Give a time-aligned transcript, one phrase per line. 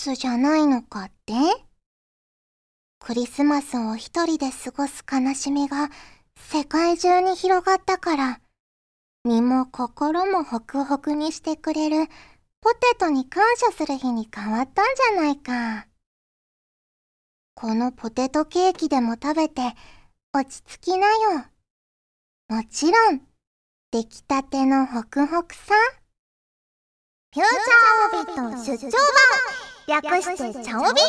[0.00, 1.34] スじゃないのかって？
[3.00, 5.90] クリスマスを一人で過ごす悲しみが
[6.36, 8.40] 世界中に広がったから、
[9.24, 12.06] 身も心もホクホクにしてくれる
[12.62, 15.86] ポテトに感謝する日に変わったんじゃないか。
[17.54, 19.60] このポテトケーキでも食べて
[20.32, 21.44] 落ち着きなよ。
[22.48, 23.20] もちろん、
[23.90, 25.74] 出来たてのホクホクさ。
[27.32, 28.90] フューチャーオビット出張
[29.86, 31.00] 版略してチャオビ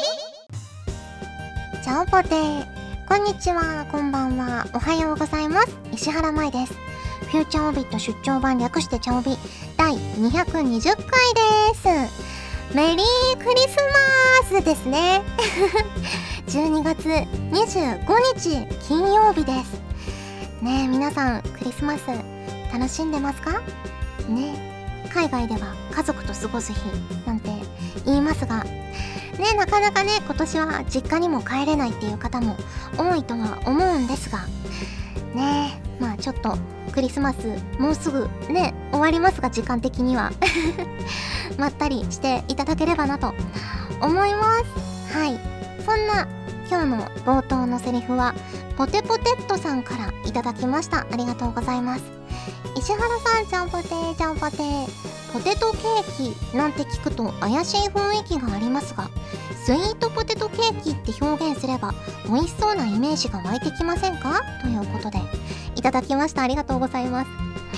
[1.84, 2.67] チャオポテ
[3.07, 5.76] こんにちは、こんばんは、おはようございます。
[5.91, 6.73] 石原舞です。
[7.31, 9.35] フューチャーオビット出張版略してチャオビ
[9.77, 11.03] 第220回
[11.34, 12.07] で
[12.70, 12.76] す。
[12.76, 13.77] メリークリス
[14.51, 15.23] マスですね。
[16.49, 19.73] 12月25日金曜日です。
[20.62, 22.01] ねえ、皆さん、クリスマス
[22.71, 23.60] 楽しんでますか？
[24.29, 24.70] ね
[25.13, 26.79] 海外では家族と過ごす日
[27.26, 27.49] なんて
[28.05, 32.55] 言いますがねなかなかね今年は実家にも帰れないっていう方も
[32.98, 34.45] 多いとは思うんですが
[35.34, 36.57] ねまあちょっと
[36.91, 37.48] クリスマス
[37.79, 40.32] もうすぐね終わりますが時間的には
[41.57, 43.34] まったりしていただければなと
[44.01, 44.59] 思いま
[45.09, 45.15] す。
[45.17, 45.39] はい。
[45.85, 46.27] そんな
[46.70, 48.34] 今日の冒頭のセリフは
[48.77, 51.05] ポテポテットさんからいただきました。
[51.12, 52.20] ありがとうございます。
[52.82, 54.87] 石原さんちゃんぽてーちゃんぽてー。
[55.32, 59.10] ポテトケーキなんて聞くと怪しい雰囲気がありますが
[59.63, 61.93] スイートポテトケーキって表現すれば
[62.26, 64.41] 美味しそうなイメージが湧いてきませんか？
[64.62, 65.19] ということで
[65.78, 66.41] いただきました。
[66.41, 67.29] ありがとうございます。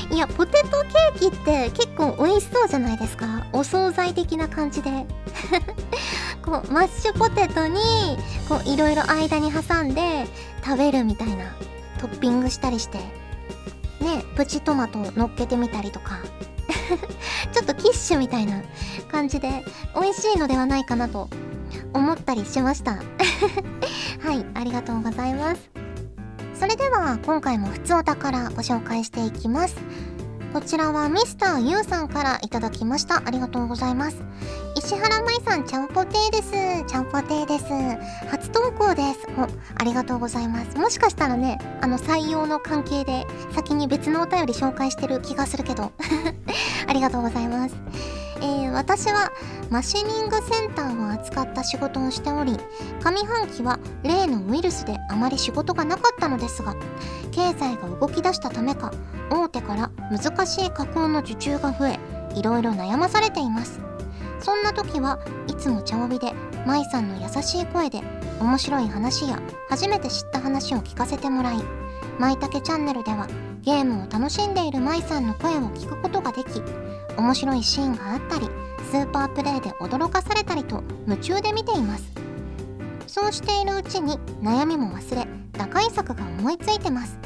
[0.10, 0.82] いやポテト
[1.20, 3.46] ケーキって結構美味しそうじゃないですか。
[3.52, 5.06] お惣菜的な感じで。
[6.44, 7.80] こうマッシュポテトに
[8.50, 10.28] こういろいろ間に挟んで
[10.66, 11.46] 食べるみたいな
[12.00, 13.00] トッピングしたりして
[14.04, 16.20] ねプチトマト乗っけてみたりとか。
[17.54, 18.62] ちょっとキッシュみたいな
[19.12, 19.64] 感じで
[20.00, 21.30] 美味しいのではないかなと
[21.94, 22.94] 思ったりしました。
[24.20, 25.70] はいありがとうございます。
[26.54, 29.76] それでは今回も普通おたからご紹介していきます。
[30.54, 34.24] こちらはミスターユウさんからいただきましたありがとうございます
[34.78, 36.52] 石原舞さん、ちゃんぽてーです。
[36.88, 37.66] ちゃんぽてーです。
[38.28, 39.28] 初投稿です。
[39.38, 40.78] お、ありがとうございます。
[40.78, 45.94] もしかしたらね、あの採用の関係で先に別のお便り紹介してる気がするけど。
[46.86, 47.76] ありがとうございます。
[48.44, 49.32] えー、私は
[49.70, 52.58] マシニングセンターを扱った仕事をしており
[53.00, 56.76] 上半期は例のウイルスであまり仕事がなかったのですが
[57.32, 58.92] 経済が動き出したためか
[59.32, 62.00] 大手から難しい加工の受注が増え
[62.36, 63.80] いろいろ悩まされています。
[64.44, 66.34] そんな時はいつも茶帯で
[66.66, 68.02] 舞さんの優しい声で
[68.42, 69.40] 面白い話や
[69.70, 71.64] 初めて知った話を聞かせてもらい
[72.20, 73.30] 舞茸チャンネルでは
[73.64, 76.62] ゲームを楽しんでいる舞さんの声を聞くことができ
[77.16, 78.50] 面白いシーンがあったり
[78.92, 82.12] スーパープレイで驚かされたりと夢中で見ています。
[83.08, 87.18] そうしているうちに悩みも忘れ打開策が思いついてます。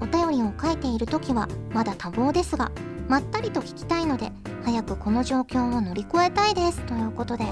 [0.00, 2.72] お便りを書いている時はまだ多忙ですが
[3.08, 4.32] まったりと聞きたいので
[4.64, 7.44] 早くこの状況を乗り越えたいですということで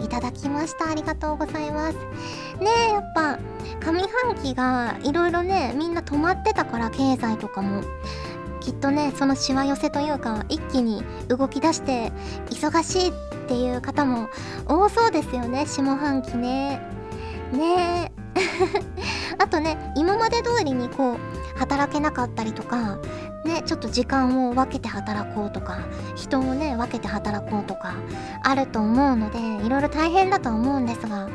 [0.00, 0.90] いただきました。
[0.90, 1.94] ありがとうございます。
[2.60, 3.38] ねえやっぱ
[3.80, 7.82] 上半期がいろいろねみんな止まってたから経済とかも
[8.60, 12.12] きっとねそのしわ寄せというか一気に動き出して
[12.48, 13.12] 忙しいっ
[13.46, 14.28] ていう方も
[14.66, 16.80] 多そうですよね下半期ね。
[17.52, 18.10] ね。
[18.10, 18.13] え
[19.38, 22.98] あとね今まで通りにこう働けなかったりとか
[23.44, 25.78] ねちょっと時間を分けて働こうとか
[26.14, 27.94] 人をね分けて働こうとか
[28.42, 31.28] あると思うのでいろいろ大変だと思うんですが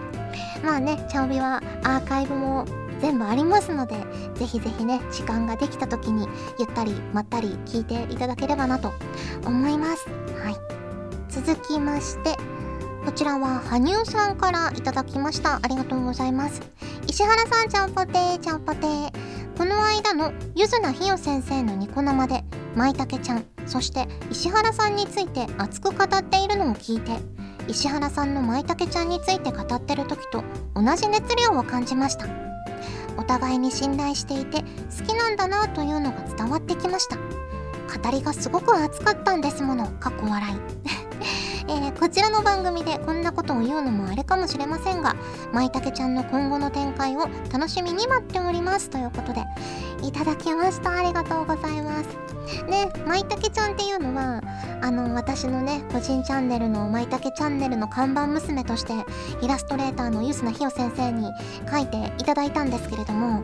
[0.64, 2.66] まあねチャオビはアーカイブも
[3.00, 3.96] 全部ありますので
[4.36, 6.28] ぜひぜひね時間ができた時に
[6.60, 8.92] ゆったりまったり聞いていただければなと
[9.46, 10.08] 思います。
[10.44, 10.56] はい。
[11.30, 12.36] 続きまして
[13.06, 15.60] こちらは羽生さんからいただきました。
[15.62, 16.62] ありがとうございます。
[17.10, 19.12] 石原さんちゃんぽてーちゃんぽてー。
[19.58, 22.44] この間のゆずなひよ先生のニコ生で
[22.76, 27.18] 舞茸ちゃんそして石原さんについて熱く語っているのを聞いて
[27.68, 30.44] 石原さんの舞茸ちゃんについて語ってる時と
[30.76, 32.28] 同じ熱量を感じました。
[33.18, 37.16] お互いに信頼していて好きなんだなというのが伝わってきました。
[37.18, 39.88] 語りがすごく熱かったんですもの。
[39.94, 40.56] かっこ笑い。
[41.70, 45.16] えー、こちらの番組でこんなことを言うのもあれかもしれませんが
[45.54, 49.46] 舞茸ちゃんの今後の展開を楽しみに待っておりますということで
[50.02, 50.98] いただきました。
[50.98, 52.30] ありがとうございます。
[52.68, 54.42] ね舞茸ちゃんっていうのは
[54.82, 58.94] あの私のね個人チャンネルの舞茸チャンネルの看板娘として
[59.44, 61.30] イラストレーターのゆずなひよ先生に
[61.70, 63.44] 書いていただいたんですけれども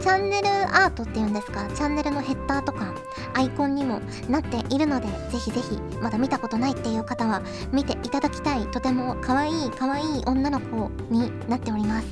[0.00, 1.66] チャンネルアートっていうんですか？
[1.74, 2.92] チャンネルのヘッダーとか
[3.32, 12.06] アイコンにもなっているのでぜひぜひまだ見たことないっていう方は見ていただきたいとても可愛い可愛い女の子になっております。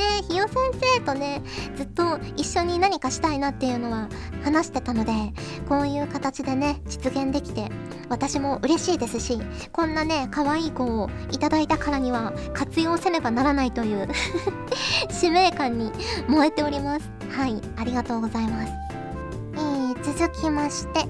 [0.00, 0.56] ねひよ先
[0.96, 1.42] 生とね
[1.76, 4.08] ずっと一緒に何かしたいなっていうのは
[4.42, 5.12] 話してたので
[5.68, 7.68] こういう形でね実現できて
[8.08, 9.38] 私も嬉しいですし
[9.72, 14.08] こんなね可愛い子をいただいたからには活用せねばならないという
[15.10, 15.92] 使命感に
[16.28, 17.10] 燃えております。
[17.30, 18.72] はいありがとうございます。
[19.54, 21.04] えー、続きまして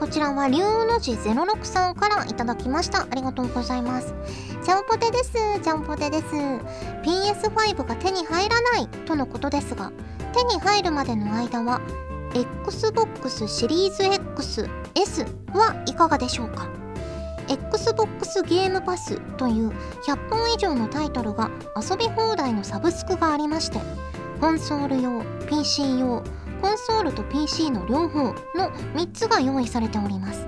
[0.00, 3.02] こちらは龍の字06さんからいただきました。
[3.02, 4.14] ありがとうございます。
[4.64, 5.32] ジャンポテです。
[5.34, 6.24] ジャンポテです。
[7.04, 9.92] PS5 が手に入らないとのことですが、
[10.32, 11.82] 手に入るまでの間は、
[12.32, 16.66] Xbox シリーズ X、S はいかがでしょうか
[17.48, 19.68] ？Xbox ゲームパスという
[20.06, 23.78] 100本以上のタイトルが遊び放題のサブスクがありまして、
[24.40, 26.24] コンソール用、PC 用、
[26.60, 28.34] コンソールと PC の両方の
[28.94, 30.44] 3つが用意されております。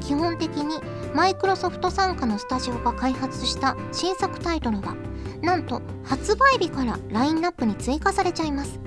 [0.00, 0.78] 基本的に
[1.14, 4.94] マイクロソフト傘下のスタジオが開発した新作タイトルは
[5.42, 8.78] なんと発売日からラインナップに追加されちゃいます。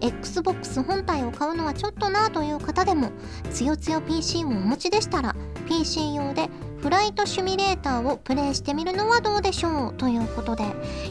[0.00, 3.10] Xbox 本体を買うのはちょっとなという方でも
[3.50, 5.34] つよつよ PC をお持ちでしたら
[5.66, 6.48] PC 用で
[6.84, 10.64] フライトシミュレーターをプレイしてみるのはどうでしょうということで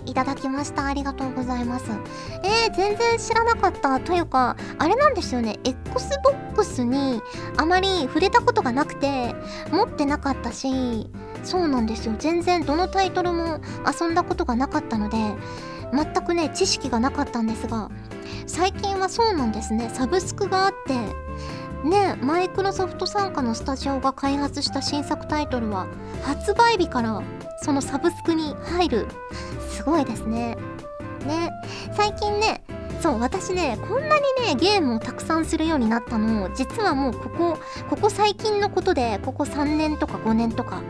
[0.05, 0.85] いただきました。
[0.85, 1.85] ありがとうございます。
[2.43, 5.57] えー、全然知らなかったというかあれなんですよね。
[5.63, 7.23] XBOX に
[7.57, 9.33] あまり触れたことがなくて
[9.71, 11.09] 持ってなかったし
[11.43, 12.13] そうなんですよ。
[12.19, 13.59] 全然どのタイトルも
[13.99, 15.17] 遊んだことがなかったので
[15.91, 17.89] 全くね知識がなかったんですが
[18.45, 19.89] 最近はそうなんですね。
[19.91, 20.99] サブスクがあって
[21.83, 25.87] ねマイクロソフト傘下のスタジオが開発した新作タイトルは
[26.23, 27.21] 発売日から
[27.61, 29.07] そのサブスクに入る。
[29.69, 30.57] すごいですね。
[31.25, 31.51] ね
[31.93, 32.63] 最近ね
[33.01, 36.49] そう私ねこんなにねゲームをたくさんするようになったの。
[36.53, 37.57] 実はもうここ
[37.89, 40.81] ここ最近のことでここ3年とか5年とか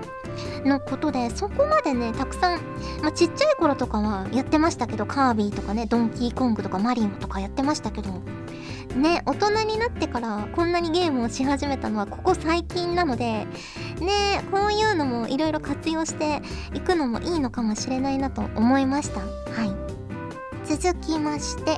[0.65, 2.59] のことでそこまでねたくさん、
[3.01, 8.09] まあ、ちっちゃい頃とかはやってましたけどカービィとかねドンキーコングとかマリオとかやってましたけど
[8.95, 13.45] ね大人になってからこんなにゲームをし始めたのはここ最近なので
[13.99, 16.41] ねこういうのもいろいろ活用して
[16.73, 19.19] いくのもいいのかもしれないなと思いました。
[19.19, 19.25] は
[19.65, 19.83] い。
[20.65, 21.77] 続きまして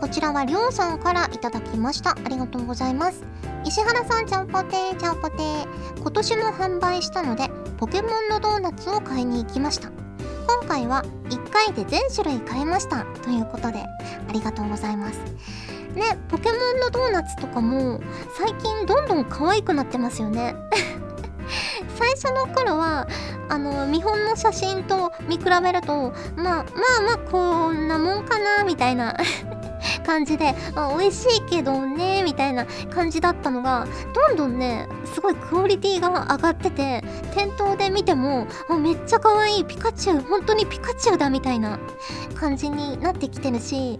[0.00, 2.10] こちらはりょうさんからいただきました。
[2.10, 3.22] ありがとうございます。
[3.64, 5.66] 石原さんちゃんぽてーちゃんぽてー。
[6.00, 7.48] 今年も販売したので
[7.78, 9.90] ポケモンのドーナツを買いに行きました。
[10.46, 13.04] 今回は1回で全種類買えました。
[13.22, 15.20] ということでありがとうございます。
[15.96, 18.00] ねポケモンのドーナツとかも
[18.36, 20.54] 最近どんどん可愛くなってますよね。
[21.98, 23.08] 最初の頃は
[23.48, 29.16] あの見本の写真と見比べるとまあまあまあこんなもんかなみたいな。
[30.06, 37.02] 感じであ美味しいけどねみたいな感じだったのがどんどんねすごいクオリティが上がってて
[37.34, 41.80] 店頭で見てもあめっちゃ可愛いピカチュウ本当にピカチュウだみたいな
[42.36, 43.98] 感じになってきてるし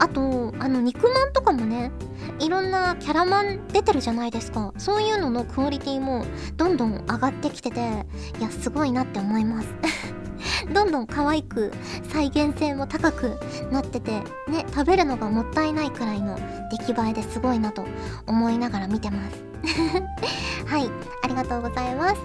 [0.00, 1.92] あとあの肉まんとかもね
[2.40, 4.72] いろんなキャラマン出てるじゃないですか。
[4.76, 6.26] そういうののクオリティも
[6.56, 7.80] どんどん上がってきてて
[8.40, 9.68] いやすごいなって思います。
[10.72, 11.72] どんどん可愛く
[12.10, 13.38] 再現性も高く
[13.70, 16.38] なっててね食べるのがもったいないくらいの
[16.70, 17.84] 出来栄えですごいなと
[18.26, 19.44] 思いながら見てます。
[20.66, 20.90] はい
[21.22, 22.20] ありがとうございます。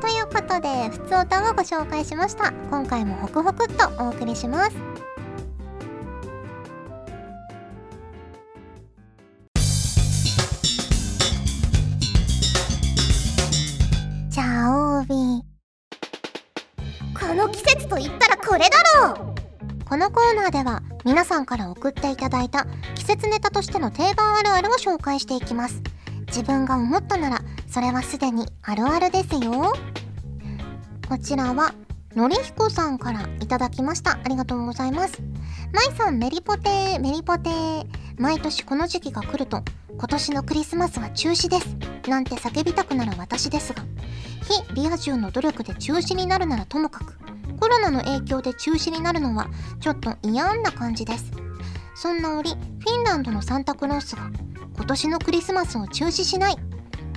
[0.00, 2.52] ということでふつおたをご紹介しました。
[2.70, 5.11] 今回もホクホクっとお送りします。
[17.92, 18.68] と言ったらこれだ
[19.04, 19.84] ろう。
[19.84, 25.82] このコーナーでは皆さんから送っていただいた季節ネタとしての定番あるあるを紹介していきます。
[26.28, 29.74] 自分が思ったならそれはすでにあるあるですよ。
[31.06, 31.74] こちらは
[32.14, 34.12] のりひこさんからいただきました。
[34.12, 35.20] ありがとうございます。
[35.74, 37.84] まいさんメリポテーメリポテー。
[38.16, 39.62] 毎年この時期が来ると
[39.98, 41.76] 今年のクリスマスは中止です。
[42.08, 43.82] なんて叫びたくなる私ですが
[44.66, 47.18] 非リア充の努力で中止になるならともかく
[47.62, 51.30] コロナの影響で中止になるのはちょっと嫌な感じです。
[51.94, 54.32] そんな折フィンランドのサンタクロースが
[54.74, 56.56] 今年のクリスマスを中止しない。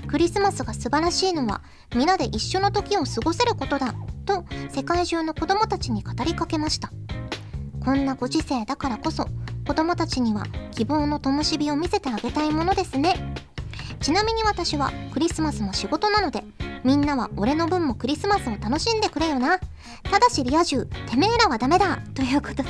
[0.07, 1.63] クリスマスが素晴らしいのは
[1.95, 3.95] 皆で一緒の時を過ごせることだ
[4.27, 6.91] と世界中の子供たちに語りかけました。
[7.83, 9.27] こんなご時世だからこそ
[9.65, 13.33] 子供たちには希望の灯火を見せてあげたいものですね。
[13.99, 16.43] ちなみに私はクリスマスも仕事なので
[16.83, 19.59] みんなは俺の分もクリスマスを楽しんでくれよな
[20.03, 22.69] ただしリア充てめえらはダメだということで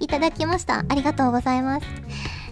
[0.00, 0.84] いただきました。
[0.88, 1.86] ありがとうございます。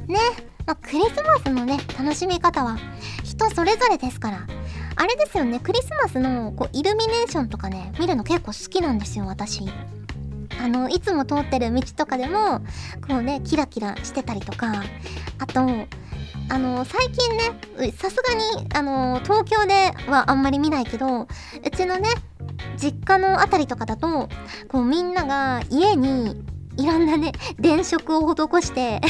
[0.06, 0.18] ね、
[0.66, 2.78] まあ、クリスマスのね、楽しみ方は
[3.24, 4.46] 人それぞれですから。
[4.94, 9.64] あれですよね、クリスマスのこうイルミネーションとかね、見るの結構好きなんですよ、私。
[10.62, 12.60] あの、いつも通ってる道とかでも、
[13.08, 14.82] こうね、キラキラしてたりとか、
[15.38, 15.66] あと、
[16.52, 21.26] あの最近ねさすがにあの東京ではあんまり見ないけどう
[21.74, 22.10] ちのね
[22.76, 24.28] 実家の辺りとかだと
[24.68, 26.44] こうみんなが家に
[26.76, 29.00] いろんなね電飾を施して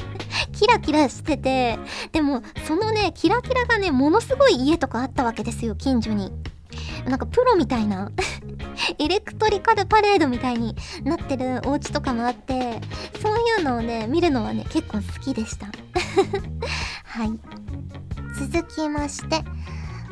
[0.52, 1.78] キラキラしてて
[2.12, 6.30] でもそのねキラキラがねものすごい家とかあったわけですよ近所に。
[7.06, 8.12] なんかプロみたいな
[8.98, 12.80] エレクトリカルパレードみたいになってるお家とかもあって
[13.20, 15.66] そういうのをね見るのはね結構好きでした
[17.10, 17.30] はい。
[18.52, 19.42] 続きまして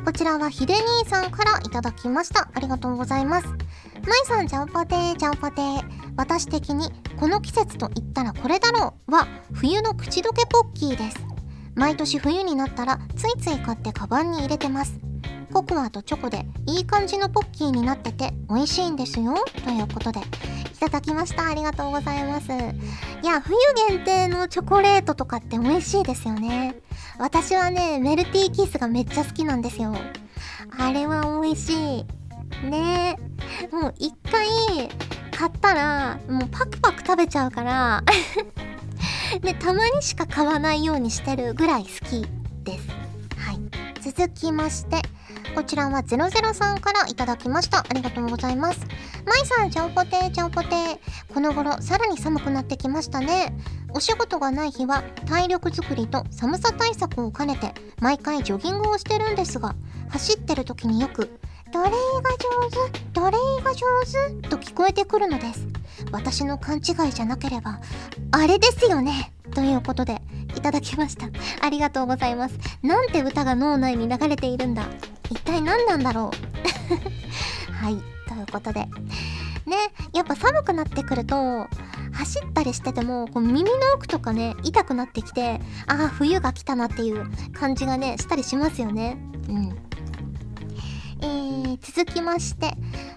[0.05, 2.51] こちらはひで兄さんからいただきました。
[2.53, 3.47] ありがとうございます。
[3.47, 3.57] まい
[4.25, 6.15] さんジャンパテージャンパテー。
[6.17, 11.19] 私的にこの季節と言ったらこれだろうは冬の口どけポッキーです。
[11.77, 14.99] 毎年冬になったらついつい買ってカバンに入れてます。
[15.53, 19.35] ココアとチョコでいい感じのポッキーになってて美味しいんですよ。
[19.65, 20.23] ということでい
[20.81, 21.49] ただきました。
[21.49, 22.49] ありがとうございます。
[22.51, 23.57] いや冬
[23.89, 26.77] 限定のチョコレートとかって美味しいですよね。
[27.19, 29.95] 私はねメルティーキスがめっちゃ好きなんですよ。
[30.79, 32.05] あれは美味しい。
[32.65, 33.19] ね。
[33.73, 34.47] もう一回
[35.31, 38.05] 買ったらもうパクパク食べちゃうから。
[39.41, 42.27] でたまにしか買わないようにしてるぐらい好き
[42.65, 42.89] です。
[43.37, 43.61] はい。
[44.01, 45.03] 続きまして
[45.55, 47.81] こちらは00さんからいただきました。
[47.81, 48.81] ありがとうございます。
[49.27, 50.99] まいさん、ちゃんぽてーちゃんぽてー。
[51.35, 53.53] この頃、さらに寒くなってきましたね。
[53.93, 59.75] お仕事がない日は、体力づくりと寒さ対策を兼ねて、毎回ジョギングをしてるんですが、
[60.09, 61.39] 走ってる時によく、
[61.73, 63.87] 奴隷が上手、奴隷が上
[64.41, 64.49] 手？
[64.49, 65.67] と聞こえてくるのです。
[66.13, 67.81] 私の勘違いじゃなければ、
[68.31, 70.23] あれですよねということで、
[70.57, 71.27] いただきました。
[71.61, 72.59] ありがとうございます。
[72.83, 74.87] なんて歌が脳内に流れているんだ。
[75.31, 76.31] 一体何なんだろ
[77.71, 77.73] う？
[77.73, 77.97] はい、
[78.29, 78.89] ということで。
[79.67, 79.77] ね、
[80.15, 81.67] やっぱ寒くなってくると、
[82.13, 89.19] 走ったりしてても、こう耳の奥とかね、痛くなってきて、ああ、冬が来たなっていう感じがね、したりしますよね。
[89.49, 89.79] うん。
[91.21, 92.73] えー、続きまして、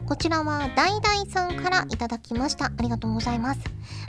[0.08, 2.66] こちらはダイダイさんからいただきました。
[2.66, 3.62] ありがとうございます。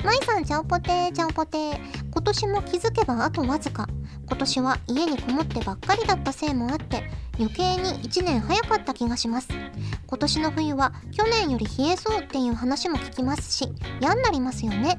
[0.05, 1.79] まいさん、ちゃんぽてー、ちゃんぽてー。
[2.11, 3.87] 今年も気づけばあとわずか。
[4.27, 7.05] 今年は家にこもってばっかりだったせいもあって、
[7.39, 9.49] 余計に1年早かった気がします。
[10.07, 13.69] 今年の冬は去年より冷えそうっていう話も聞きますし、
[14.01, 14.99] 嫌になりますよね。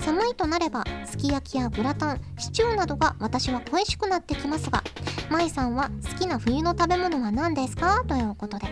[0.00, 4.82] 寒いとなればすき焼きやグラタンシチューなどが私は恋しくなってきますが
[5.28, 8.04] 舞さんは好きな冬の食べ物は何ですか？
[8.06, 8.66] ということで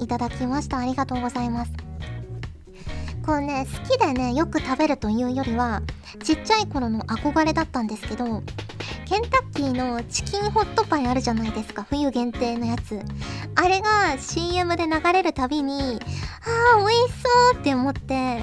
[0.00, 1.72] いただきましたありがとうございます
[3.26, 5.82] こうね好きでねよく食べるというよりは
[6.22, 8.24] ちっちゃい頃の憧れだったんですけど
[9.04, 13.00] ケンタッキーのチキンホットパイあるじゃないですか冬限定のやつ。
[13.54, 16.00] あれが CM で流れるたびに
[16.44, 18.42] あー美味しそうって思って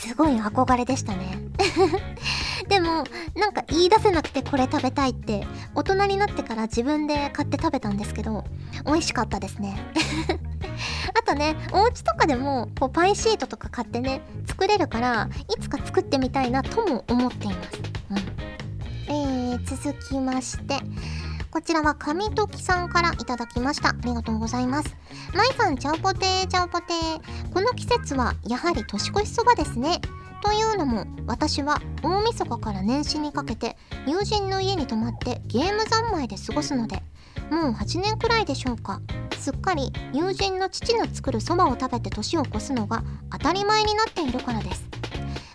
[0.00, 1.38] すごい憧れでしたね。
[2.68, 3.04] でも
[3.34, 8.44] なんか言い出せなくてこれ食べたいって大人になってから自分で買って食べたんですけど
[8.84, 9.78] 美味しかったですね
[11.18, 17.80] あとねお家とかでもこうパイシートとか買ってね作れるからいつか作ってみたいなとも思っています、
[18.10, 18.18] うん
[19.08, 20.76] えー、続きまして
[21.56, 23.88] こちらは神時さんからいただきました。
[23.88, 24.94] ありがとうございます。
[25.32, 27.52] まいさん、ちゃんぽてー、ちゃんぽてー。
[27.54, 30.02] この季節はやはり年越しそばですね。
[30.42, 33.76] というのも私は大晦日から年始にかけて
[34.06, 37.02] 友人の家に泊まってゲーム三昧で過ごすので
[37.50, 39.00] もう8年くらいでしょうか。
[39.38, 44.84] すっかり友人の父の作るそばを食べて年を越すのが当たり前になっているからです。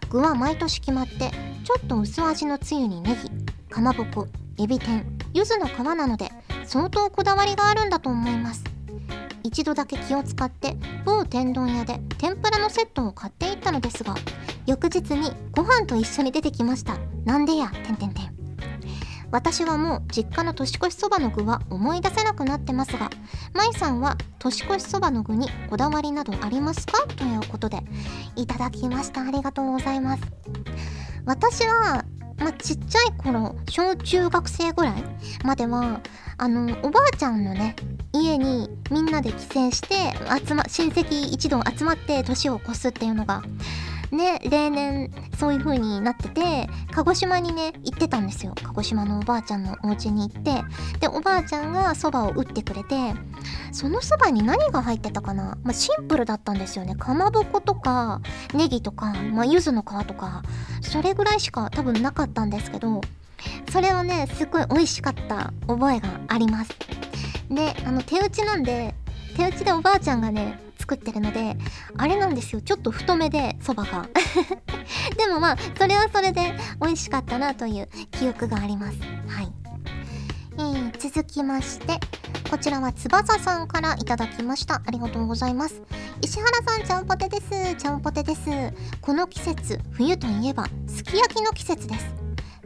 [0.10, 1.32] 具は毎年決まって
[1.64, 3.30] ちょっと薄味のつゆにネギ
[3.70, 6.30] かまぼこエビ天柚子の皮なので
[6.66, 8.64] 相当こだわりがあるんだと思います。
[9.44, 14.16] 一度だけ気を使って某天丼屋で天ぷらのセットを買っていったのですが
[14.66, 16.98] 翌日にご飯と一緒に出てきました。
[17.26, 18.32] なんでやてんてんてん。
[19.32, 23.10] 私はもう実家の年越しそばの具は思い出せなくなってますが
[23.54, 27.08] まいさんは年越しそばの具にこだわりなどありますか？
[27.16, 27.82] ということで
[28.36, 29.22] いただきました。
[29.22, 30.24] ありがとうございます。
[31.26, 32.04] 私は
[32.38, 35.04] まあ、ちっちゃい頃小中学生ぐらい
[35.44, 36.02] までは
[36.40, 37.76] あのおばあちゃんのね
[38.14, 39.96] 家にみんなで帰省して
[40.44, 43.44] 集ま親戚一同集まって年を越すっていうのが
[44.12, 48.54] ね例年そういう風になってて鹿児島にね行ってたんですよ。
[48.64, 50.64] 鹿児島のおばあちゃんのお家に行って。
[51.00, 53.14] でおばあちゃんがそばを打ってくれて
[53.72, 56.96] そのそばに何が入ってたかな、まあ、シンプルだったんですよね。
[56.96, 58.22] かまぼことか
[58.54, 60.44] ネギとか、まあ、柚子の皮とか
[60.82, 63.02] それぐらいしか多分なかったんですけど
[63.72, 66.72] それをねすごい美味しかった覚えがあります。
[67.50, 68.96] であの手打ちなんで
[69.36, 70.60] 手打ちでおばあちゃんがね
[70.92, 71.56] 作ってるので
[71.98, 72.62] あれなんですよ。
[72.62, 74.10] ちょっと太めでそばが。
[75.18, 78.98] でもまあそれはそれで美味しかったなという記憶があります。
[79.28, 79.54] はい、
[80.58, 81.98] えー、続きまして
[82.50, 84.82] こちらは翼さんからいただきました。
[84.86, 85.82] ありがとうございます。
[86.22, 87.76] 石原さんちゃんぽてです。
[87.76, 88.42] ちゃんぽてです。
[89.00, 92.06] この季節冬といえばすき焼きの季節です。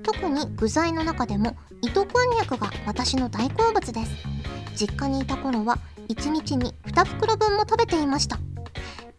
[0.01, 4.12] 特に具材の中でも糸こんにゃくが私の大好物です。
[4.75, 5.77] 実家にいた頃は
[6.09, 8.38] 1日に2袋分も食べていました。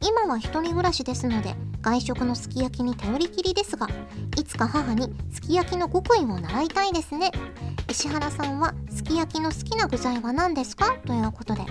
[0.01, 3.89] 今は一人暮らしですので外食のすき焼きに頼りきりですが
[4.39, 7.31] いつか母にすき焼きの極意を習いたいですね。
[7.89, 10.97] 石原さんはすき焼きの好きな具材は何ですか？
[11.07, 11.63] ということで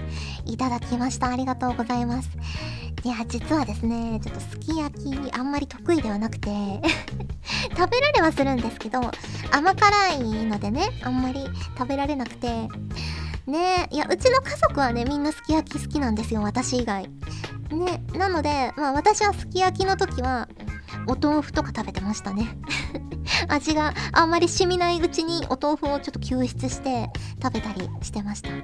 [0.45, 1.29] いただきました。
[1.29, 2.29] ありがとうございます。
[3.03, 6.49] いや実はですねちょっとすき焼きあんまり得意ではなくて
[7.77, 8.99] 食べられはするんですけど
[9.51, 11.45] 甘辛いのでねあんまり
[11.77, 12.67] 食べられなくて
[13.47, 17.09] ねいやうちの家族はねみんなすき焼き好きなんですよ私以外。
[17.69, 20.47] ねなのでまあ私はすき焼きの時は
[21.07, 22.57] お豆腐とか食べてましたね。
[23.47, 27.09] 味があんまり染みないうちにお豆腐をちょっと救出して
[27.41, 28.49] 食べたりしてました。
[28.49, 28.61] はい。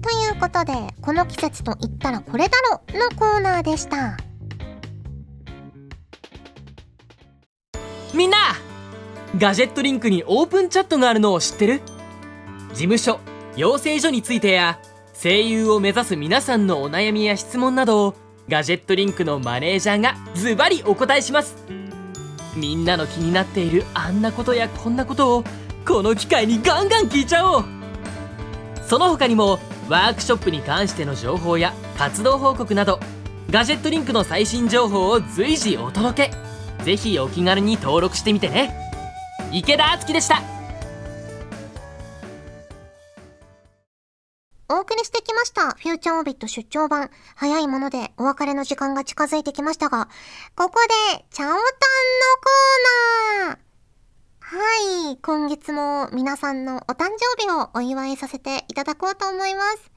[0.00, 4.16] ということでこの季節と言ったらこれだろのコーナーでした。
[8.14, 8.38] みんな
[9.36, 11.82] ガジェットリンクにオープンチャットがあるのを知ってる？
[12.70, 13.18] 事務所
[13.58, 14.78] 養成所についてや
[15.20, 18.14] 声優を目指す皆さんのお悩みや質問などを
[18.48, 21.56] ガジェットリンクのマネージャーがズバリお答えします。
[22.54, 25.44] みんなの気になっているあんなことやこんなことを
[25.84, 27.64] この機会にガンガン聞いちゃおう。
[28.86, 33.00] その他にもワークショップに関しての情報や活動報告など
[33.50, 36.84] ガジェットリンクの最新情報を随時お届け。
[36.84, 38.72] ぜひお気軽に登録してみてね。
[39.50, 40.57] 池田敦樹でした。
[44.70, 45.70] お送りしてきました。
[45.70, 47.10] フューチャーオービット出張版。
[47.34, 50.08] 早いものでお別れの時間が近づいてきましたが、
[50.56, 50.78] ここ
[51.14, 51.58] で、チャオタンの
[53.46, 53.58] コーナー
[54.40, 55.16] はい。
[55.16, 59.90] 今月も皆さんのお誕生日をお祝いさせていただこうと思います。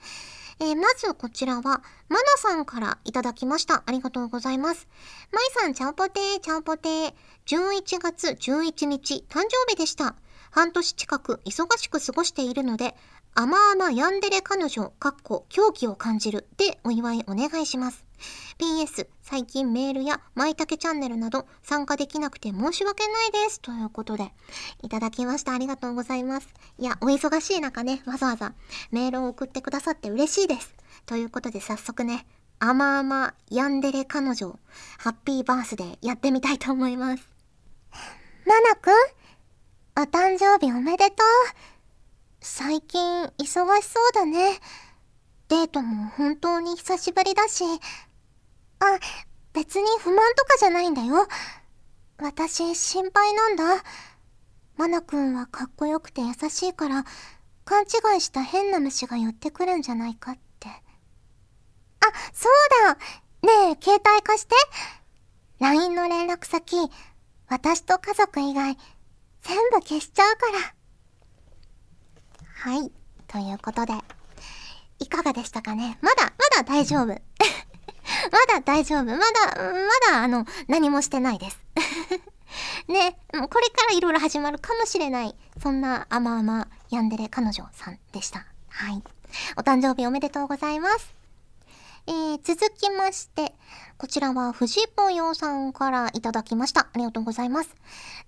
[0.62, 1.64] えー、まずこちらは、
[2.08, 3.84] マナさんからいただきました。
[3.86, 4.88] ありがとうございます。
[5.34, 7.14] マイさん、チャオポテー、チャオポテー。
[7.46, 10.16] 11月11日、誕生日でした。
[10.52, 12.96] 半年近く忙しく過ごしているので、
[13.34, 18.04] 甘々ヤンデレ彼女、かっこ狂気を感じるでお祝いお願いします。
[18.60, 23.62] PS、最近メールやまいたけチャンネルなど参加できなくて申し訳ないです。
[23.62, 24.34] ということで、
[24.84, 25.54] いただきました。
[25.54, 26.50] ありがとうございます。
[26.78, 28.54] いや、お忙しい中ね、わざわざ
[28.92, 30.76] メールを送ってくださって嬉しいです。
[31.06, 32.26] ということで早速ね、
[32.60, 34.60] 甘々ヤンデレ彼女、
[34.98, 37.24] ハッピーバースデーやってみたいと思います。
[38.46, 38.94] ナナくん、
[39.96, 41.81] お誕生日おめでとう。
[42.44, 44.60] 最近忙しそうだね。
[45.48, 47.64] デートも本当に久しぶりだし。
[48.80, 49.00] あ、
[49.54, 51.28] 別に不満とかじゃないんだよ。
[52.18, 53.84] 私心配なんだ。
[54.76, 57.06] マナ君はかっこよくて優しいから、
[57.64, 60.68] 勘違いした変な虫が寄ってくるんじゃないかって。
[60.68, 60.74] あ、
[62.34, 62.54] そう
[62.88, 64.56] だねえ、携帯貸して
[65.60, 66.76] !LINE の連絡先、
[67.48, 68.76] 私と家族以外、
[69.42, 70.81] 全部消しちゃうから。
[72.62, 72.92] はい。
[73.28, 73.94] ということで、
[75.00, 75.98] いかがでしたかね？
[76.00, 77.06] まだ、まだ大丈夫。
[77.08, 77.16] ま
[78.48, 79.06] だ大丈夫。
[79.06, 79.20] まだ、
[79.56, 81.58] まだ、あの、何もしてないです。
[82.88, 88.46] ね、もうこれからいろいろ始まるかもしれない、そんな甘々ヤンデレ彼女さんでした。
[88.70, 89.04] はい。
[89.58, 91.16] お誕生日おめでとうございます。
[92.06, 93.56] えー、続きまして、
[93.98, 96.82] こちらは藤ぽよさんからいただきました。
[96.82, 97.76] ありがとうございます。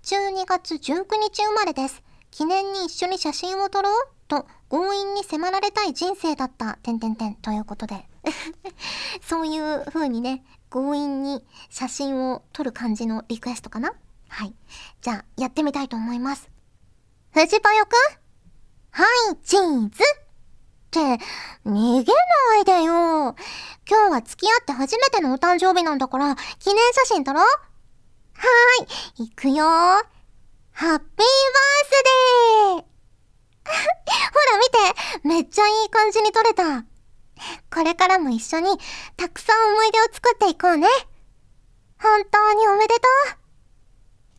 [0.02, 2.02] 12月19日生まれです。
[2.34, 8.08] 記念に一緒に写真を撮ろうと強引に迫られたい人生だった、てんてんてんということで。
[9.22, 13.92] そういう風にね、強引に写真を撮る感じのリクエストかな？
[14.28, 14.54] はい。
[15.00, 16.50] じゃあ、やってみたいと思います。
[17.30, 17.94] 藤ぽよく
[18.90, 19.90] はい、チーズっ
[20.90, 20.98] て、
[21.64, 23.36] 逃げないでよ。
[23.88, 30.13] 今日は付き合って初めてのお誕生日なんだから、記念写真撮ろうはーい、行くよ
[30.76, 31.22] ハッピーバー
[31.86, 31.90] ス
[32.74, 32.84] デー。
[33.64, 36.84] ほら見てめっちゃいい感じに撮れた。
[37.72, 38.76] これからも一緒に
[39.16, 40.88] たくさん思い出を作っていこうね。
[42.00, 43.00] 本当におめでと
[43.36, 43.38] う。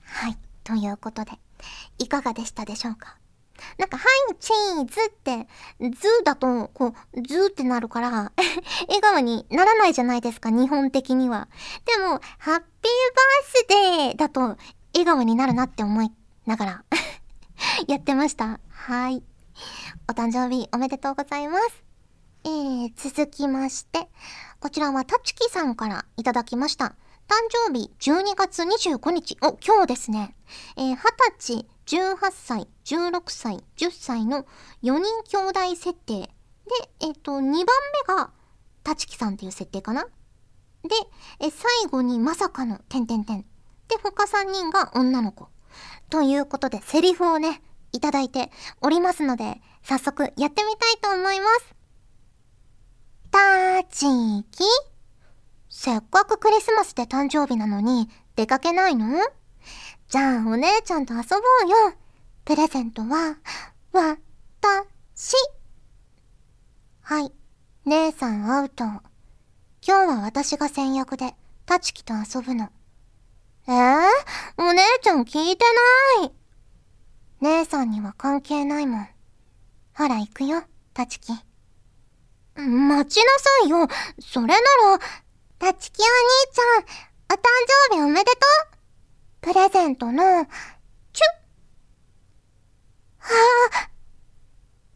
[0.04, 1.32] はい、ということで、
[2.00, 3.18] いかがでしたでしょうか？
[3.78, 5.48] なんか、はい、チーズって、
[5.80, 8.34] ズーだと、こう、ズーってなるから、
[8.90, 11.48] 笑顔にならないじゃないですか、日本的には。
[11.86, 12.64] でも、ハッピーバー
[13.46, 13.66] ス
[14.10, 14.58] デーだと、
[14.94, 16.12] 笑顔になるなって思い
[16.46, 16.86] ながら
[17.88, 18.60] やってました。
[18.70, 19.24] はい。
[20.08, 21.84] お誕生日おめでとうございます。
[22.44, 24.08] えー、続きまして、
[24.60, 26.96] こちらはたちきさんからいただきました。
[27.28, 27.34] 誕
[27.68, 30.36] 生日12月25日、お、今日ですね。
[30.78, 30.98] えー、20
[31.40, 34.46] 歳、18歳、16歳、10歳の
[34.84, 36.22] 4人兄弟設定。
[36.22, 36.32] で、
[37.00, 37.66] えっ、ー、と、2番目
[38.08, 38.32] が、
[38.84, 40.10] たちきさんっていう設定かなで、
[41.40, 43.42] え最後にまさかの、てんてんてん。
[43.42, 45.48] で、他3人が女の子。
[46.10, 47.62] ということで、セリフをね、
[47.92, 51.76] いただいておりますので、早速やってみたいと思います。
[53.32, 54.06] たち
[54.52, 54.64] き
[55.70, 59.08] せっかくクリスマスで誕生日なのに出かけないの？
[60.08, 61.26] じゃあお姉ちゃんと遊ぼ
[61.66, 61.94] うよ。
[62.46, 63.38] プレゼントは、
[63.92, 64.18] わ、
[64.62, 64.86] た、
[65.16, 65.36] し。
[67.02, 67.32] はい。
[67.86, 68.84] 姉さんアウト。
[68.84, 69.02] 今
[69.82, 71.36] 日は私が先約で、
[71.66, 72.70] たちきと遊ぶの。
[73.68, 74.06] えー、
[74.58, 75.66] お姉ちゃん聞いて
[76.22, 76.32] ない。
[77.42, 79.08] 姉さんには関係ないもん。
[79.96, 81.32] ほら行くよ、たちき。
[82.56, 83.88] 待ちなさいよ。
[84.20, 85.00] それなら、
[85.58, 86.10] たちきお兄
[86.54, 86.84] ちゃん、
[87.34, 87.42] お誕
[87.90, 88.44] 生日おめでとう
[89.42, 90.26] プレゼントの、チュッ
[93.18, 93.32] は
[93.72, 93.90] あ、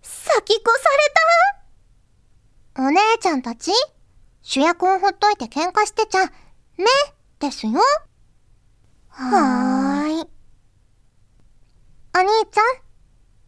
[0.02, 1.14] 先越され
[2.76, 3.72] たお姉ちゃんたち、
[4.42, 6.32] 主役をほっといて喧嘩してちゃ、ね、
[7.40, 7.82] ですよ。
[9.22, 10.30] はーい。
[12.16, 12.64] お兄ちゃん、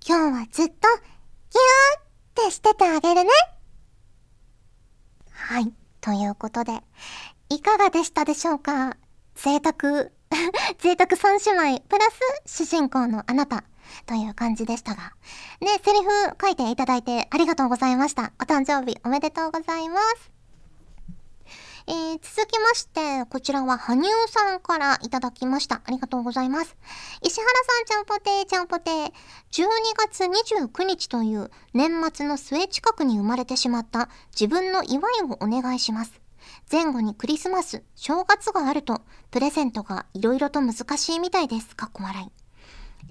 [0.06, 3.30] 今日はずっと、ぎゅーってしててあげるね。
[5.32, 5.72] はい。
[6.02, 6.82] ということで、
[7.48, 8.98] いかがでしたでしょうか？
[9.36, 10.10] 贅沢、
[10.78, 12.06] 贅沢三姉妹、プラ
[12.46, 13.64] ス主人公のあなた、
[14.06, 15.14] という感じでしたが。
[15.62, 16.10] ね、セリフ
[16.42, 18.34] 書いていただいてありがとうございました。
[18.42, 20.41] お誕生日おめでとうございます。
[21.92, 25.82] えー、続きまして、こちらは羽生さんからいただきました。
[25.84, 26.78] ありがとうございます。
[27.22, 29.12] 石原さんちゃんぽてーちゃんぽてー。
[29.52, 36.14] 12月29日という年末の末近くに生まれてしまった自分の祝いをお願いします。
[36.72, 41.76] 前後にクリスマス、正月があると、プレゼントが色々と難しいみたいです。
[41.76, 42.32] かっこ笑い。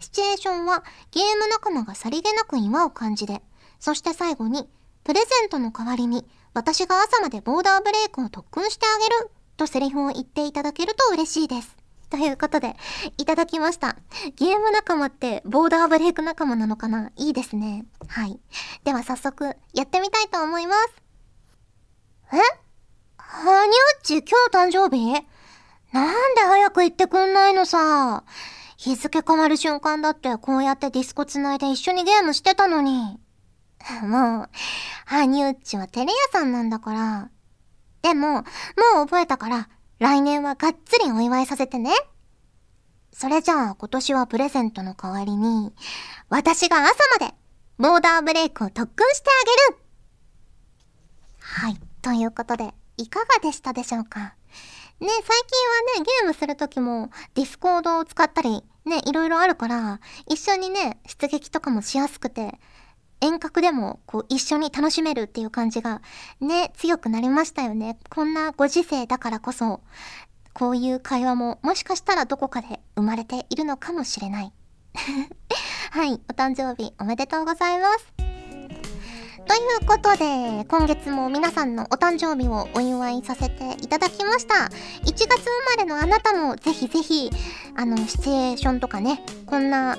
[0.00, 3.42] シチュエーションはゲーム仲間がさりげなく祝う感じで、
[3.78, 4.70] そして最後に、
[5.04, 11.76] プレゼントの代わりに私が朝までボーダーブレイクを特訓してあげるとセリフを言っていただけると嬉しいです。
[12.10, 12.74] ということで、
[13.18, 13.94] いただきました。
[14.34, 17.12] ゲーム仲間ってボーダーブレイク仲間なのかな？
[17.14, 17.84] いいですね。
[18.08, 18.40] はい。
[18.82, 20.90] では早速、やってみたいと思います。
[22.32, 22.36] え？
[23.16, 25.12] はにゃっち、今日誕生日？
[25.92, 28.24] なんで早く言ってくんないのさ。
[28.76, 33.20] 日付変わる瞬間だってこうやってディスコ繋いで一緒にゲームしてたのに。
[34.02, 34.50] もう、
[35.06, 37.30] ハニュッチはテレ屋さんなんだから。
[38.02, 38.44] でも、もう
[39.06, 41.92] 覚えたから、来年はがっつりお祝いさせてね。
[43.12, 45.74] それじゃあ今年はプレゼントの代わりに、
[46.28, 47.34] 私が朝まで、
[47.78, 49.30] ボーダーブレイクを特訓して
[49.68, 49.82] あげる
[51.40, 51.80] はい。
[52.02, 54.34] ということで、いかがでしたでしょうか？
[55.00, 55.24] ね、最近
[55.98, 62.58] はね、ゲームするときも、ディスコードを使ったり、ね、いろいろあるから、一緒にね、出撃とかもしやすくて、
[63.20, 66.02] 遠隔でもこう一緒に楽しめるっていう感じが
[66.40, 67.98] ね、強くなりましたよね。
[68.08, 69.80] こんなご時世だからこそ、
[70.52, 74.52] こういう会話ももしかしたらどこかで生まれているのかもしれない。
[75.92, 78.30] はい、お誕生日おめでとうございます。
[79.50, 84.54] ということで、今月も皆さんのお誕生日をお祝いさせていただきました。
[84.54, 84.70] 1
[85.04, 85.26] 月生
[85.76, 87.30] まれのあなたもぜひぜひ、
[87.74, 89.98] あの、シチュエーションとかね、こんな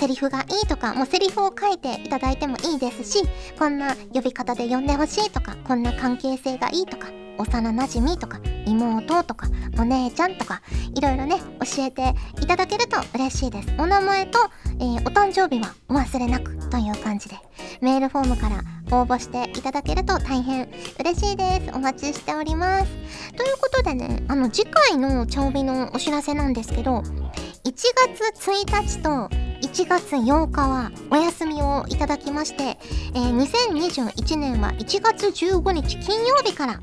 [0.00, 3.22] セリフがいいとか、もうセリフを書いていただいてもいいですし、
[3.58, 10.62] こんな呼び方で呼んでほしいとか、こんな関係性がいいとか、幼馴染とか、妹とか、お姉ちゃんとか、
[10.94, 11.36] いろいろね、
[11.76, 13.68] 教えていただけると嬉しいです。
[13.76, 14.38] お名前と、
[14.78, 17.36] えー、お誕生日はお忘れなくという感じで、
[17.82, 18.62] メールフォームから
[18.98, 21.72] 応募していただけると大変嬉しいです。
[21.74, 22.86] お待ちしております。
[23.36, 27.04] ということでね、あの次回のチャオビのお知らせなんですけど、1
[27.64, 32.78] 月1日と1月8日はお休みをいただきまして、
[33.14, 36.80] えー、2021年は1月15日金曜日から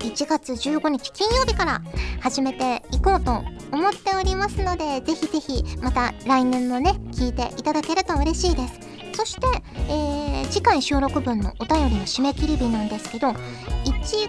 [0.00, 1.82] 1月15日金曜日から
[2.20, 8.80] 始めていこうと思っておりますので、ぜひぜひまた来年もね、聞いていただけると嬉しいです。
[9.12, 9.46] そして、
[9.88, 13.36] えー、次回収録分のお便りの締め切り日なんですけど、1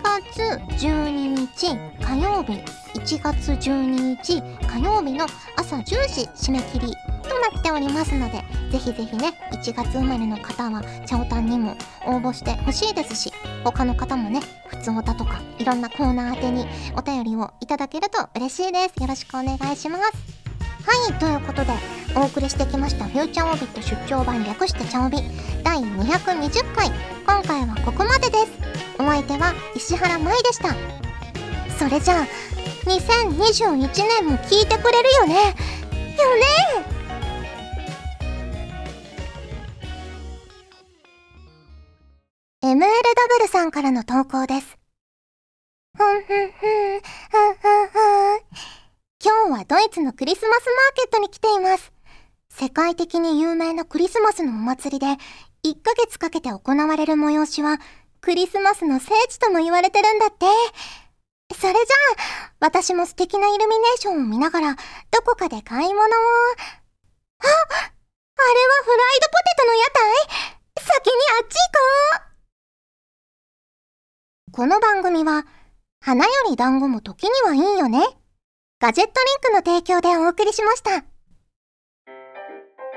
[0.04, 0.42] 月
[0.86, 2.54] 12日火曜日
[2.94, 19.02] 1月12日火曜日の朝10時締め切りとなっておりますのでぜひぜひね1月生まれの方はチャオタンにも応募してほしいですし他の方もね普通歌とかいろんなコーナー宛てにお便りをいただけると嬉しいです。
[19.02, 20.04] よろしくお願いします。
[20.86, 25.18] はいということでお送りしてきましたフューチャーオビット出張版略してチャオビ。
[25.64, 26.90] 第220回。
[27.26, 28.52] 今回はここまでです。
[29.00, 30.76] お相手は石原舞でした。
[31.80, 32.28] それじゃあ
[32.86, 33.80] 2021
[34.20, 35.36] 年も聞いてくれるよね。
[35.36, 36.92] よね。
[42.64, 44.78] MLW さんからの投稿です。
[45.98, 48.42] ふんふんふん、ふんふんふん。
[49.24, 51.92] 今日はドイツのクリスマスマーケットに来ています。
[52.54, 55.06] 世界的に有名なクリスマスのお祭りで、
[55.64, 57.80] 1ヶ月かけて行われる催しは、
[58.20, 60.46] クリスマスの聖地とも言われてるんだって。
[61.56, 61.82] それじゃ
[62.50, 66.08] あ、私も素敵なイルミネーションを見ながら、どこかで買い物を。
[66.08, 67.64] あ、あれは
[68.84, 70.12] フライドポテトの屋台
[70.78, 72.28] 先にあっち行こ
[74.50, 75.46] うこの番組は、
[76.02, 78.06] 花より団子も時にはいいよね。
[78.80, 81.11] ガジェットリンクの提供でお送りしました。